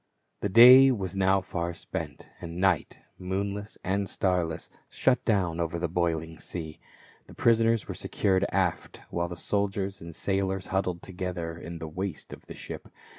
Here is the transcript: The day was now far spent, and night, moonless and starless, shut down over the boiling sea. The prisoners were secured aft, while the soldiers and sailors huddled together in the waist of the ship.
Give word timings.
The 0.39 0.49
day 0.49 0.89
was 0.89 1.15
now 1.15 1.41
far 1.41 1.75
spent, 1.75 2.27
and 2.41 2.57
night, 2.59 3.01
moonless 3.19 3.77
and 3.83 4.09
starless, 4.09 4.67
shut 4.89 5.23
down 5.25 5.59
over 5.59 5.77
the 5.77 5.87
boiling 5.87 6.39
sea. 6.39 6.79
The 7.27 7.35
prisoners 7.35 7.87
were 7.87 7.93
secured 7.93 8.43
aft, 8.51 9.01
while 9.11 9.27
the 9.29 9.35
soldiers 9.35 10.01
and 10.01 10.15
sailors 10.15 10.65
huddled 10.73 11.03
together 11.03 11.55
in 11.55 11.77
the 11.77 11.87
waist 11.87 12.33
of 12.33 12.47
the 12.47 12.55
ship. 12.55 12.89